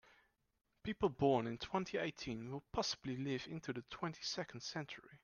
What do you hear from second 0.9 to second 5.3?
born in twenty-eighteen will possibly live into the twenty-second century.